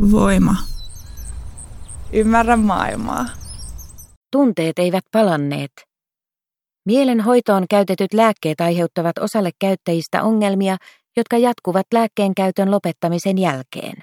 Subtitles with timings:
[0.00, 0.56] Voima.
[2.12, 3.26] Ymmärrä maailmaa.
[4.32, 5.72] Tunteet eivät palanneet.
[6.86, 10.76] Mielen hoitoon käytetyt lääkkeet aiheuttavat osalle käyttäjistä ongelmia,
[11.16, 14.02] jotka jatkuvat lääkkeen käytön lopettamisen jälkeen.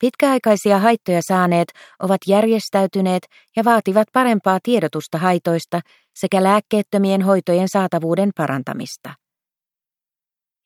[0.00, 1.68] Pitkäaikaisia haittoja saaneet
[2.02, 3.22] ovat järjestäytyneet
[3.56, 5.80] ja vaativat parempaa tiedotusta haitoista
[6.14, 9.14] sekä lääkkeettömien hoitojen saatavuuden parantamista.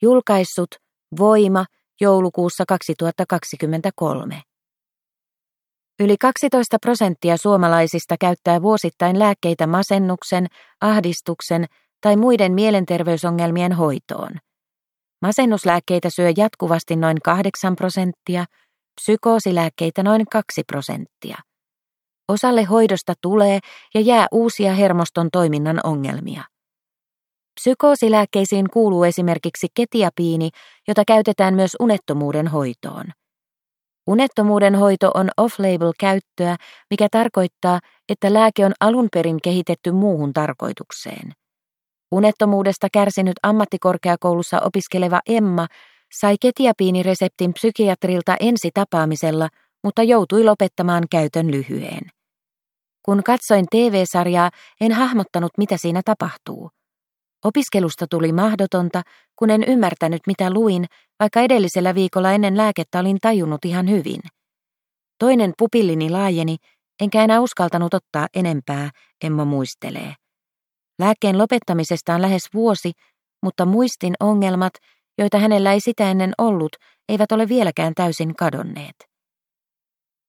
[0.02, 0.68] Julkaissut
[1.18, 1.64] Voima
[2.00, 4.42] joulukuussa 2023.
[6.00, 10.46] Yli 12 prosenttia suomalaisista käyttää vuosittain lääkkeitä masennuksen,
[10.80, 11.64] ahdistuksen
[12.00, 14.30] tai muiden mielenterveysongelmien hoitoon.
[15.22, 18.44] Masennuslääkkeitä syö jatkuvasti noin 8 prosenttia,
[19.00, 21.36] psykoosilääkkeitä noin 2 prosenttia.
[22.28, 23.58] Osalle hoidosta tulee
[23.94, 26.44] ja jää uusia hermoston toiminnan ongelmia.
[27.60, 30.50] Psykoosilääkkeisiin kuuluu esimerkiksi ketiapiini,
[30.88, 33.04] jota käytetään myös unettomuuden hoitoon.
[34.06, 36.56] Unettomuuden hoito on off-label käyttöä,
[36.90, 41.32] mikä tarkoittaa, että lääke on alun perin kehitetty muuhun tarkoitukseen.
[42.12, 45.66] Unettomuudesta kärsinyt ammattikorkeakoulussa opiskeleva Emma
[46.12, 49.48] sai ketiapiinireseptin psykiatrilta ensi tapaamisella,
[49.84, 52.00] mutta joutui lopettamaan käytön lyhyen.
[53.02, 56.70] Kun katsoin TV-sarjaa, en hahmottanut, mitä siinä tapahtuu.
[57.46, 59.02] Opiskelusta tuli mahdotonta,
[59.38, 60.84] kun en ymmärtänyt mitä luin,
[61.20, 64.20] vaikka edellisellä viikolla ennen lääkettä olin tajunnut ihan hyvin.
[65.18, 66.56] Toinen pupillini laajeni,
[67.00, 68.90] enkä enää uskaltanut ottaa enempää,
[69.24, 70.14] Emma muistelee.
[70.98, 72.92] Lääkkeen lopettamisesta on lähes vuosi,
[73.42, 74.72] mutta muistin ongelmat,
[75.18, 76.76] joita hänellä ei sitä ennen ollut,
[77.08, 78.96] eivät ole vieläkään täysin kadonneet.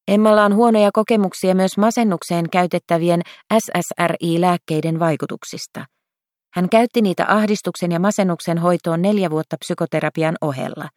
[0.07, 3.21] Emmalla on huonoja kokemuksia myös masennukseen käytettävien
[3.53, 5.85] SSRI-lääkkeiden vaikutuksista–
[6.57, 10.89] hän käytti niitä ahdistuksen ja masennuksen hoitoon neljä vuotta psykoterapian ohella.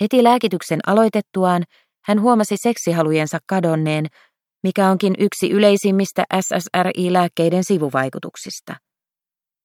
[0.00, 1.64] Heti lääkityksen aloitettuaan
[2.04, 4.06] hän huomasi seksihalujensa kadonneen,
[4.62, 8.76] mikä onkin yksi yleisimmistä SSRI-lääkkeiden sivuvaikutuksista.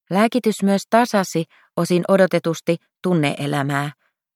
[0.10, 1.44] Lääkitys myös tasasi
[1.76, 3.92] osin odotetusti tunneelämää.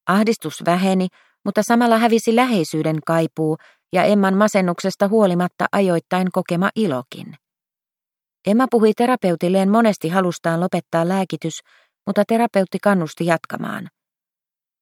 [0.07, 1.07] Ahdistus väheni,
[1.45, 3.57] mutta samalla hävisi läheisyyden kaipuu
[3.93, 7.35] ja Emman masennuksesta huolimatta ajoittain kokema ilokin.
[8.45, 11.59] Emma puhui terapeutilleen monesti halustaan lopettaa lääkitys,
[12.07, 13.87] mutta terapeutti kannusti jatkamaan.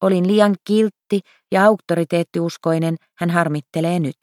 [0.01, 1.19] Olin liian kiltti
[1.51, 4.17] ja auktoriteettiuskoinen, hän harmittelee nyt.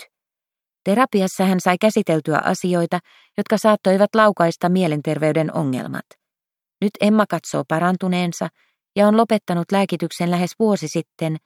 [0.85, 2.99] Terapiassa hän sai käsiteltyä asioita,
[3.37, 6.05] jotka saattoivat laukaista mielenterveyden ongelmat.
[6.81, 8.49] Nyt Emma katsoo parantuneensa
[8.97, 11.37] ja on lopettanut lääkityksen lähes vuosi sitten,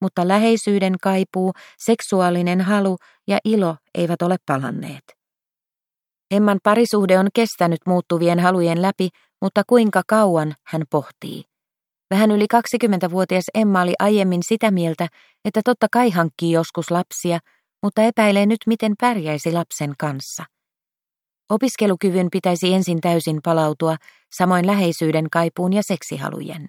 [0.00, 2.96] mutta läheisyyden kaipuu, seksuaalinen halu
[3.28, 5.23] ja ilo eivät ole palanneet.
[6.34, 9.08] Emman parisuhde on kestänyt muuttuvien halujen läpi,
[9.40, 11.42] mutta kuinka kauan hän pohtii.
[12.10, 15.08] Vähän yli 20-vuotias Emma oli aiemmin sitä mieltä,
[15.44, 17.38] että totta kai hankkii joskus lapsia,
[17.82, 20.44] mutta epäilee nyt, miten pärjäisi lapsen kanssa.
[21.50, 23.96] Opiskelukyvyn pitäisi ensin täysin palautua,
[24.32, 26.68] samoin läheisyyden kaipuun ja seksihalujen.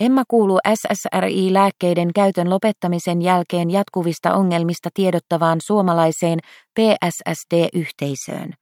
[0.00, 6.38] Emma kuuluu SSRI-lääkkeiden käytön lopettamisen jälkeen jatkuvista ongelmista tiedottavaan suomalaiseen
[6.80, 8.52] PSSD-yhteisöön.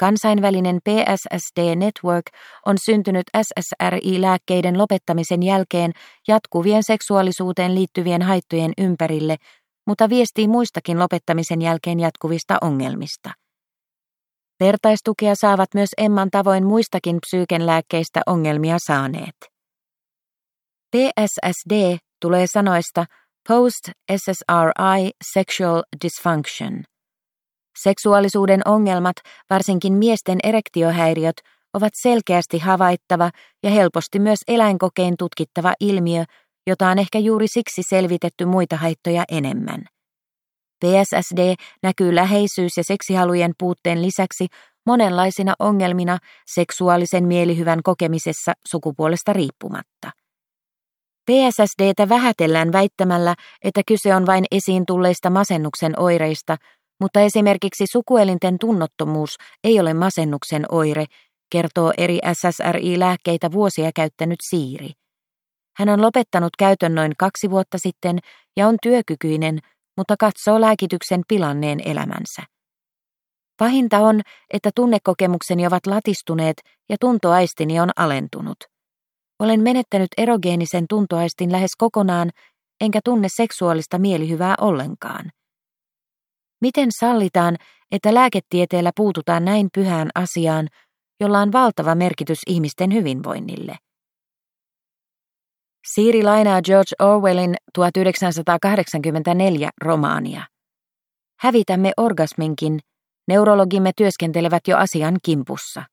[0.00, 2.24] Kansainvälinen PSSD Network
[2.66, 5.92] on syntynyt SSRI-lääkkeiden lopettamisen jälkeen
[6.28, 9.36] jatkuvien seksuaalisuuteen liittyvien haittojen ympärille,
[9.86, 13.30] mutta viestii muistakin lopettamisen jälkeen jatkuvista ongelmista.
[14.60, 19.51] Vertaistukea saavat myös Emman tavoin muistakin psyykenlääkkeistä ongelmia saaneet.
[20.96, 23.04] PSSD tulee sanoista
[23.48, 26.82] Post-SSRI Sexual Dysfunction.
[27.82, 29.16] Seksuaalisuuden ongelmat,
[29.50, 31.36] varsinkin miesten erektiohäiriöt,
[31.74, 33.30] ovat selkeästi havaittava
[33.62, 36.24] ja helposti myös eläinkokein tutkittava ilmiö,
[36.66, 39.84] jota on ehkä juuri siksi selvitetty muita haittoja enemmän.
[40.84, 44.46] PSSD näkyy läheisyys- ja seksihalujen puutteen lisäksi
[44.86, 46.18] monenlaisina ongelmina
[46.54, 50.21] seksuaalisen mielihyvän kokemisessa sukupuolesta riippumatta.
[51.30, 53.34] PSSDtä vähätellään väittämällä,
[53.64, 56.56] että kyse on vain esiin tulleista masennuksen oireista,
[57.00, 61.04] mutta esimerkiksi sukuelinten tunnottomuus ei ole masennuksen oire,
[61.52, 64.90] kertoo eri SSRI-lääkkeitä vuosia käyttänyt Siiri.
[65.76, 68.18] Hän on lopettanut käytön noin kaksi vuotta sitten
[68.56, 69.58] ja on työkykyinen,
[69.96, 72.42] mutta katsoo lääkityksen pilanneen elämänsä.
[73.58, 74.20] Pahinta on,
[74.52, 76.56] että tunnekokemukseni ovat latistuneet
[76.88, 78.71] ja tuntoaistini on alentunut.
[79.42, 82.30] Olen menettänyt erogeenisen tuntoaistin lähes kokonaan,
[82.80, 85.30] enkä tunne seksuaalista mielihyvää ollenkaan.
[86.60, 87.56] Miten sallitaan,
[87.90, 90.68] että lääketieteellä puututaan näin pyhään asiaan,
[91.20, 93.76] jolla on valtava merkitys ihmisten hyvinvoinnille?
[95.94, 100.46] Siiri lainaa George Orwellin 1984 romaania.
[101.40, 102.78] Hävitämme orgasminkin,
[103.28, 105.91] neurologimme työskentelevät jo asian kimpussa.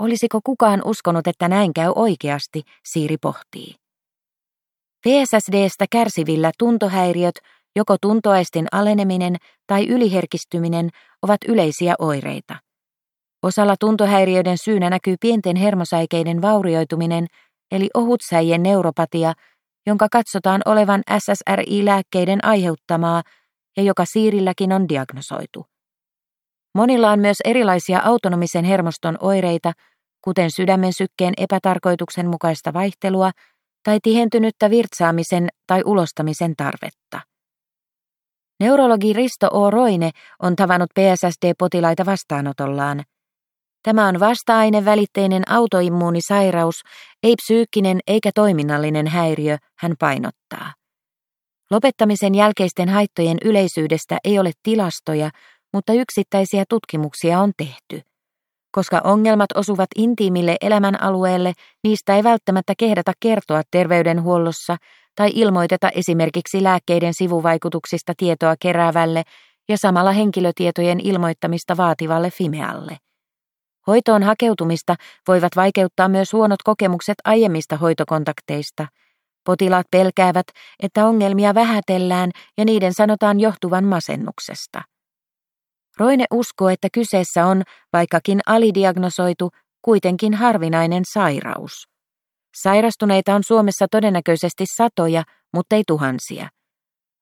[0.00, 3.74] Olisiko kukaan uskonut, että näin käy oikeasti, Siiri pohtii.
[5.06, 7.34] PSSDstä kärsivillä tuntohäiriöt,
[7.76, 10.90] joko tuntoaistin aleneminen tai yliherkistyminen,
[11.22, 12.56] ovat yleisiä oireita.
[13.42, 17.26] Osalla tuntohäiriöiden syynä näkyy pienten hermosäikeiden vaurioituminen,
[17.70, 19.32] eli ohutsäijien neuropatia,
[19.86, 23.22] jonka katsotaan olevan SSRI-lääkkeiden aiheuttamaa
[23.76, 25.66] ja joka siirilläkin on diagnosoitu.
[26.76, 29.72] Monilla on myös erilaisia autonomisen hermoston oireita,
[30.24, 33.30] kuten sydämen sykkeen epätarkoituksenmukaista vaihtelua
[33.82, 37.20] tai tihentynyttä virtsaamisen tai ulostamisen tarvetta.
[38.60, 39.70] Neurologi Risto O.
[39.70, 40.10] Roine
[40.42, 43.02] on tavannut PSSD-potilaita vastaanotollaan.
[43.82, 46.82] Tämä on vasta-ainevälitteinen autoimmuunisairaus,
[47.22, 50.72] ei psyykkinen eikä toiminnallinen häiriö, hän painottaa.
[51.70, 55.30] Lopettamisen jälkeisten haittojen yleisyydestä ei ole tilastoja,
[55.76, 58.00] mutta yksittäisiä tutkimuksia on tehty.
[58.70, 61.52] Koska ongelmat osuvat intiimille elämänalueelle,
[61.84, 64.76] niistä ei välttämättä kehdata kertoa terveydenhuollossa
[65.16, 69.22] tai ilmoiteta esimerkiksi lääkkeiden sivuvaikutuksista tietoa keräävälle
[69.68, 72.96] ja samalla henkilötietojen ilmoittamista vaativalle Fimealle.
[73.86, 74.94] Hoitoon hakeutumista
[75.28, 78.86] voivat vaikeuttaa myös huonot kokemukset aiemmista hoitokontakteista.
[79.44, 80.46] Potilaat pelkäävät,
[80.82, 84.95] että ongelmia vähätellään ja niiden sanotaan johtuvan masennuksesta.
[86.00, 87.62] Roine uskoo, että kyseessä on,
[87.92, 89.50] vaikkakin alidiagnosoitu,
[89.82, 91.72] kuitenkin harvinainen sairaus.
[92.62, 95.22] Sairastuneita on Suomessa todennäköisesti satoja,
[95.52, 96.48] mutta ei tuhansia.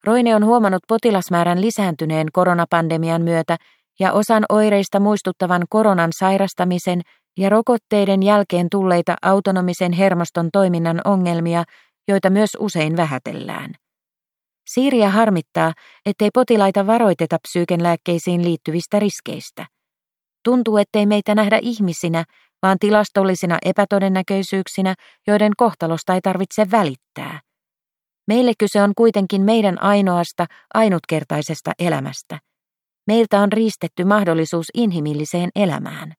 [0.04, 3.56] Roine on huomannut potilasmäärän lisääntyneen koronapandemian myötä
[4.00, 7.00] ja osan oireista muistuttavan koronan sairastamisen
[7.38, 11.64] ja rokotteiden jälkeen tulleita autonomisen hermoston toiminnan ongelmia,
[12.08, 13.70] joita myös usein vähätellään.
[14.66, 15.72] Siiriä harmittaa,
[16.06, 19.66] ettei potilaita varoiteta psyykenlääkkeisiin liittyvistä riskeistä.
[20.44, 22.24] Tuntuu, ettei meitä nähdä ihmisinä,
[22.62, 24.94] vaan tilastollisina epätodennäköisyyksinä,
[25.26, 27.40] joiden kohtalosta ei tarvitse välittää.
[28.28, 32.38] Meille kyse on kuitenkin meidän ainoasta, ainutkertaisesta elämästä.
[33.06, 36.12] Meiltä on riistetty mahdollisuus inhimilliseen elämään.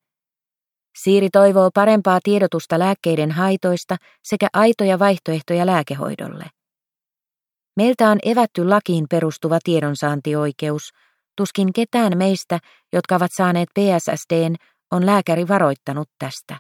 [1.04, 6.55] Siiri toivoo parempaa tiedotusta lääkkeiden haitoista sekä aitoja vaihtoehtoja lääkehoidolle.
[7.76, 10.90] Meiltä on evätty lakiin perustuva tiedonsaantioikeus.
[11.38, 12.60] Tuskin ketään meistä,
[12.94, 14.56] jotka ovat saaneet PSSDn,
[14.92, 16.60] on lääkäri varoittanut tästä.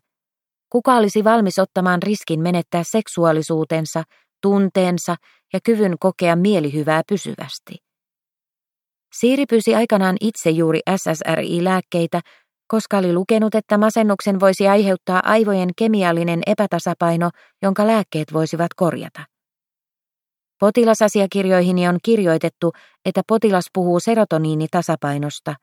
[0.69, 4.03] Kuka olisi valmis ottamaan riskin menettää seksuaalisuutensa,
[4.41, 5.15] tunteensa
[5.53, 7.75] ja kyvyn kokea mielihyvää pysyvästi?
[9.19, 12.21] Siiri pyysi aikanaan itse juuri SSRI-lääkkeitä,
[12.67, 17.29] koska oli lukenut, että masennuksen voisi aiheuttaa aivojen kemiallinen epätasapaino,
[17.61, 19.34] jonka lääkkeet voisivat korjata.
[20.59, 22.71] Potilasasiakirjoihini on kirjoitettu,
[23.05, 25.55] että potilas puhuu serotoniinitasapainosta.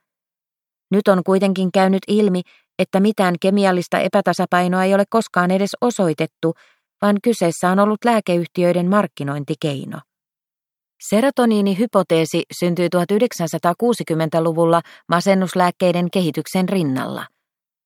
[0.91, 2.41] Nyt on kuitenkin käynyt ilmi,
[2.79, 6.53] että mitään kemiallista epätasapainoa ei ole koskaan edes osoitettu,
[7.01, 9.99] vaan kyseessä on ollut lääkeyhtiöiden markkinointikeino.
[11.09, 17.25] Serotoniinihypoteesi syntyi 1960-luvulla masennuslääkkeiden kehityksen rinnalla.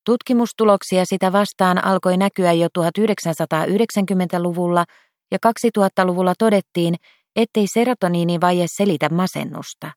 [0.06, 4.86] Tutkimustuloksia sitä vastaan alkoi näkyä jo 1990-luvulla
[5.32, 6.96] ja 2000-luvulla todettiin,
[7.36, 9.92] ettei serotoniinivaje selitä masennusta.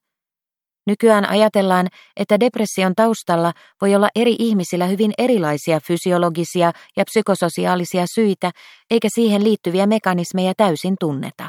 [0.87, 8.51] Nykyään ajatellaan, että depression taustalla voi olla eri ihmisillä hyvin erilaisia fysiologisia ja psykososiaalisia syitä,
[8.91, 11.49] eikä siihen liittyviä mekanismeja täysin tunneta.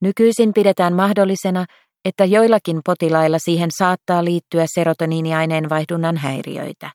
[0.00, 1.64] Nykyisin pidetään mahdollisena,
[2.04, 6.90] että joillakin potilailla siihen saattaa liittyä serotoniiniaineenvaihdunnan häiriöitä.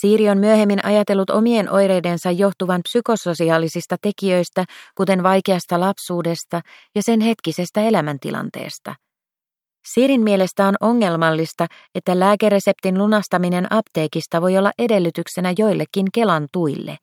[0.00, 6.60] Siiri on myöhemmin ajatellut omien oireidensa johtuvan psykososiaalisista tekijöistä, kuten vaikeasta lapsuudesta
[6.94, 8.94] ja sen hetkisestä elämäntilanteesta.
[9.94, 16.96] Siirin mielestä on ongelmallista, että lääkereseptin lunastaminen apteekista voi olla edellytyksenä joillekin Kelan tuille.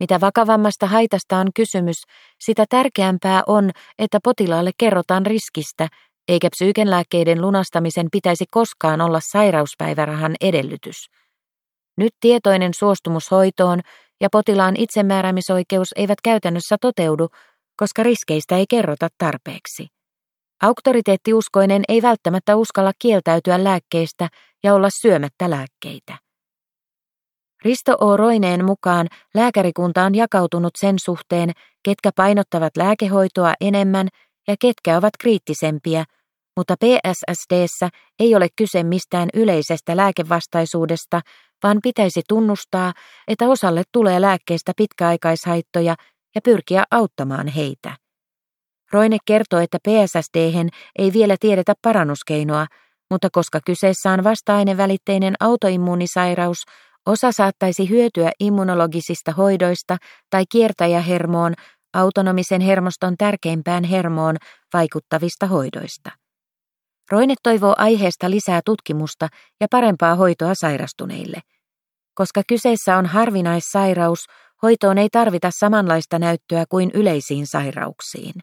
[0.00, 2.02] Mitä vakavammasta haitasta on kysymys,
[2.40, 5.88] sitä tärkeämpää on, että potilaalle kerrotaan riskistä,
[6.28, 11.21] eikä psyykenlääkkeiden lunastamisen pitäisi koskaan olla sairauspäivärahan edellytys.
[11.96, 13.80] Nyt tietoinen suostumus hoitoon
[14.20, 17.28] ja potilaan itsemääräämisoikeus eivät käytännössä toteudu,
[17.76, 19.86] koska riskeistä ei kerrota tarpeeksi.
[20.62, 24.28] Auktoriteettiuskoinen ei välttämättä uskalla kieltäytyä lääkkeistä
[24.64, 26.18] ja olla syömättä lääkkeitä.
[27.64, 28.16] Risto O.
[28.16, 31.50] Roineen mukaan lääkärikunta on jakautunut sen suhteen,
[31.82, 34.08] ketkä painottavat lääkehoitoa enemmän
[34.48, 36.04] ja ketkä ovat kriittisempiä,
[36.56, 41.20] mutta PSSDssä ei ole kyse mistään yleisestä lääkevastaisuudesta,
[41.62, 42.92] vaan pitäisi tunnustaa,
[43.28, 45.94] että osalle tulee lääkkeestä pitkäaikaishaittoja
[46.34, 47.96] ja pyrkiä auttamaan heitä.
[48.92, 50.52] Roine kertoo, että PSSD
[50.98, 52.66] ei vielä tiedetä parannuskeinoa,
[53.10, 56.58] mutta koska kyseessä on vasta-ainevälitteinen autoimmuunisairaus,
[57.06, 59.96] osa saattaisi hyötyä immunologisista hoidoista
[60.30, 61.54] tai kiertäjähermoon,
[61.94, 64.36] autonomisen hermoston tärkeimpään hermoon,
[64.74, 66.21] vaikuttavista hoidoista.
[67.10, 69.28] Roine toivoo aiheesta lisää tutkimusta
[69.60, 71.40] ja parempaa hoitoa sairastuneille.
[72.14, 74.18] Koska kyseessä on harvinaissairaus,
[74.62, 78.34] hoitoon ei tarvita samanlaista näyttöä kuin yleisiin sairauksiin.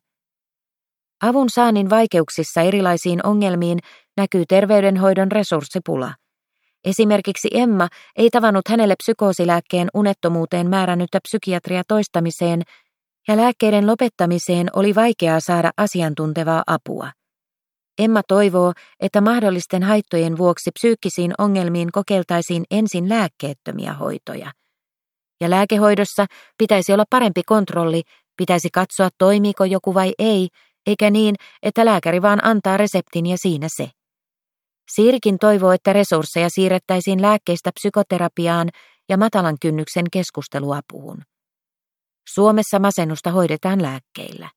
[1.23, 3.79] Avun saannin vaikeuksissa erilaisiin ongelmiin
[4.17, 6.13] näkyy terveydenhoidon resurssipula.
[6.85, 12.61] Esimerkiksi Emma ei tavannut hänelle psykoosilääkkeen unettomuuteen määrännyttä psykiatria toistamiseen,
[13.27, 17.11] ja lääkkeiden lopettamiseen oli vaikeaa saada asiantuntevaa apua.
[17.99, 24.51] Emma toivoo, että mahdollisten haittojen vuoksi psyykkisiin ongelmiin kokeiltaisiin ensin lääkkeettömiä hoitoja.
[25.41, 26.25] Ja lääkehoidossa
[26.57, 28.01] pitäisi olla parempi kontrolli,
[28.37, 30.47] pitäisi katsoa toimiiko joku vai ei,
[30.87, 33.89] eikä niin, että lääkäri vaan antaa reseptin ja siinä se.
[34.91, 38.69] Siirikin toivoo, että resursseja siirrettäisiin lääkkeistä psykoterapiaan
[39.09, 41.21] ja matalan kynnyksen keskusteluapuun.
[42.33, 44.49] Suomessa masennusta hoidetaan lääkkeillä.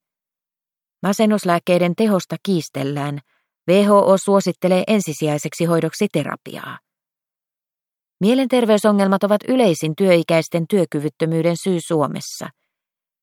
[1.02, 3.18] Masennuslääkkeiden tehosta kiistellään.
[3.68, 6.78] WHO suosittelee ensisijaiseksi hoidoksi terapiaa.
[8.20, 12.48] Mielenterveysongelmat ovat yleisin työikäisten työkyvyttömyyden syy Suomessa.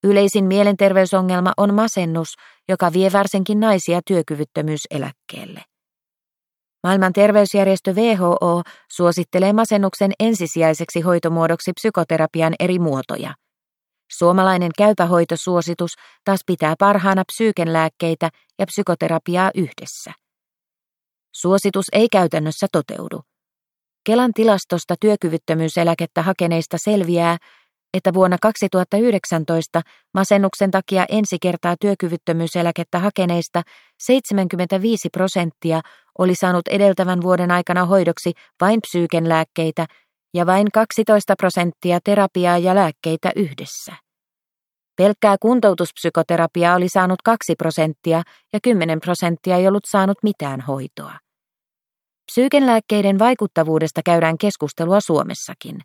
[0.04, 2.34] Yleisin mielenterveysongelma on masennus,
[2.70, 5.62] joka vie varsinkin naisia työkyvyttömyyseläkkeelle.
[6.84, 13.34] Maailman terveysjärjestö WHO suosittelee masennuksen ensisijaiseksi hoitomuodoksi psykoterapian eri muotoja–
[14.12, 15.92] Suomalainen käypähoitosuositus
[16.26, 18.30] taas pitää parhaana psyykenlääkkeitä
[18.60, 20.12] ja psykoterapiaa yhdessä.
[21.36, 23.22] Suositus ei käytännössä toteudu.
[24.06, 27.38] Kelan tilastosta työkyvyttömyyseläkettä hakeneista selviää,
[27.94, 29.82] että vuonna 2019
[30.14, 33.62] masennuksen takia ensi kertaa työkyvyttömyyseläkettä hakeneista
[34.00, 35.82] 75 prosenttia
[36.18, 38.32] oli saanut edeltävän vuoden aikana hoidoksi
[38.62, 39.86] vain psyykenlääkkeitä
[40.34, 44.09] ja vain 12 prosenttia terapiaa ja lääkkeitä yhdessä.
[45.00, 51.14] Pelkkää kuntoutuspsykoterapiaa oli saanut 2 prosenttia ja 10 prosenttia ei ollut saanut mitään hoitoa.
[52.32, 55.80] Psyykenlääkkeiden vaikuttavuudesta käydään keskustelua Suomessakin.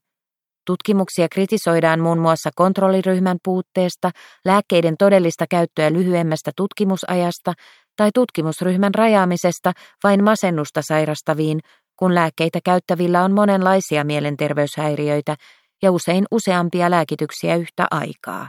[0.66, 4.10] Tutkimuksia kritisoidaan muun muassa kontrolliryhmän puutteesta,
[4.44, 7.52] lääkkeiden todellista käyttöä lyhyemmästä tutkimusajasta
[7.96, 9.72] tai tutkimusryhmän rajaamisesta
[10.04, 11.60] vain masennusta sairastaviin,
[11.96, 15.36] kun lääkkeitä käyttävillä on monenlaisia mielenterveyshäiriöitä
[15.82, 18.48] ja usein useampia lääkityksiä yhtä aikaa.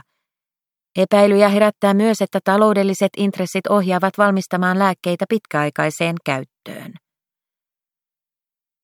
[0.96, 6.94] Epäilyjä herättää myös, että taloudelliset intressit ohjaavat valmistamaan lääkkeitä pitkäaikaiseen käyttöön.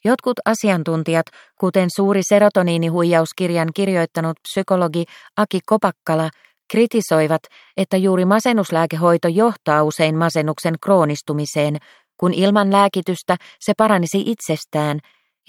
[0.04, 1.26] Jotkut asiantuntijat,
[1.61, 5.04] kuten suuri serotoniinihuijauskirjan kirjoittanut psykologi
[5.37, 6.31] Aki Kopakkala,
[6.73, 7.42] kritisoivat,
[7.76, 11.76] että juuri masennuslääkehoito johtaa usein masennuksen kroonistumiseen,
[12.21, 14.99] kun ilman lääkitystä se paranisi itsestään,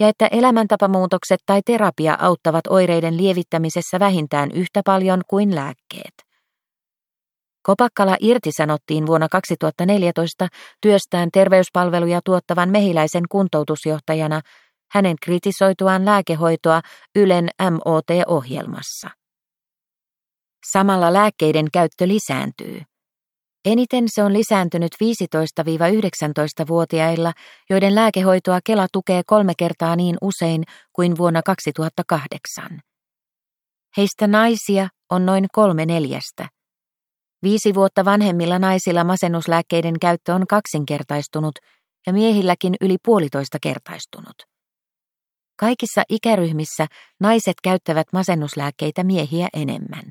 [0.00, 6.33] ja että elämäntapamuutokset tai terapia auttavat oireiden lievittämisessä vähintään yhtä paljon kuin lääkkeet.
[7.66, 10.48] Kopakkala irtisanottiin vuonna 2014
[10.80, 14.40] työstään terveyspalveluja tuottavan mehiläisen kuntoutusjohtajana
[14.92, 16.80] hänen kritisoituaan lääkehoitoa
[17.16, 19.10] Ylen MOT-ohjelmassa.
[20.72, 22.82] Samalla lääkkeiden käyttö lisääntyy.
[23.64, 27.32] Eniten se on lisääntynyt 15-19-vuotiailla,
[27.70, 32.80] joiden lääkehoitoa Kela tukee kolme kertaa niin usein kuin vuonna 2008.
[33.96, 36.48] Heistä naisia on noin kolme neljästä.
[37.44, 41.54] Viisi vuotta vanhemmilla naisilla masennuslääkkeiden käyttö on kaksinkertaistunut
[42.06, 44.34] ja miehilläkin yli puolitoista kertaistunut.
[45.56, 46.86] Kaikissa ikäryhmissä
[47.20, 50.04] naiset käyttävät masennuslääkkeitä miehiä enemmän.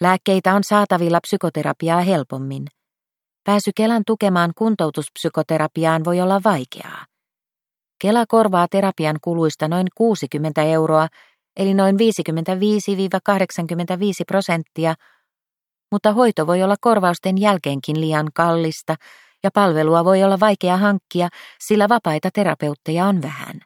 [0.00, 2.66] Lääkkeitä on saatavilla psykoterapiaa helpommin.
[3.44, 7.06] Pääsy Kelan tukemaan kuntoutuspsykoterapiaan voi olla vaikeaa.
[8.00, 11.08] Kela korvaa terapian kuluista noin 60 euroa,
[11.56, 11.98] eli noin 55-85
[14.26, 14.94] prosenttia,
[15.92, 18.96] mutta hoito voi olla korvausten jälkeenkin liian kallista
[19.44, 21.28] ja palvelua voi olla vaikea hankkia,
[21.60, 23.60] sillä vapaita terapeutteja on vähän.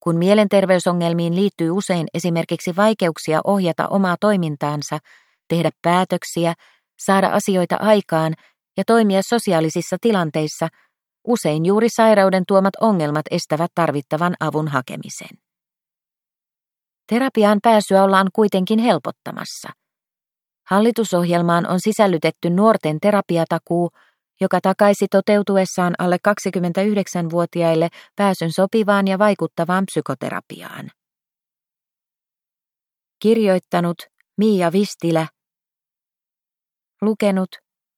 [0.00, 4.98] Kun mielenterveysongelmiin liittyy usein esimerkiksi vaikeuksia ohjata omaa toimintaansa,
[5.48, 6.54] tehdä päätöksiä,
[6.98, 8.34] saada asioita aikaan
[8.76, 10.68] ja toimia sosiaalisissa tilanteissa,
[11.26, 15.38] usein juuri sairauden tuomat ongelmat estävät tarvittavan avun hakemisen.
[17.06, 19.81] Terapiaan pääsyä ollaan kuitenkin helpottamassa.
[20.72, 23.90] Hallitusohjelmaan on sisällytetty nuorten terapiatakuu,
[24.40, 30.90] joka takaisi toteutuessaan alle 29-vuotiaille pääsyn sopivaan ja vaikuttavaan psykoterapiaan.
[33.22, 33.96] Kirjoittanut
[34.38, 35.26] Miia Vistilä
[37.02, 37.48] Lukenut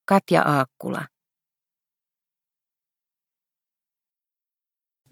[0.08, 1.02] Katja Aakkula.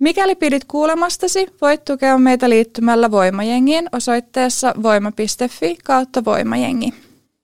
[0.01, 7.02] Mikäli pidit kuulemastasi, voit tukea meitä liittymällä Voimajengiin osoitteessa voima.fi kautta voimajengi.